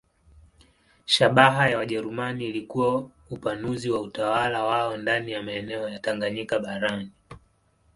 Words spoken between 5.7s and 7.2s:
ya Tanganyika barani.